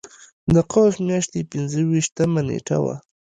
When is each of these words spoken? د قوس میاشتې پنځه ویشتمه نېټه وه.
د 0.53 0.55
قوس 0.71 0.95
میاشتې 1.07 1.39
پنځه 1.51 1.79
ویشتمه 1.89 2.41
نېټه 2.47 2.77
وه. 2.83 2.95